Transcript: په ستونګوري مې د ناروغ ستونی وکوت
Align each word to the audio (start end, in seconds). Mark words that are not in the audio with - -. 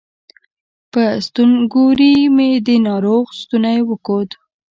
په 0.91 1.01
ستونګوري 1.25 2.15
مې 2.35 2.49
د 2.67 2.69
ناروغ 2.87 3.25
ستونی 3.41 3.79
وکوت 3.89 4.29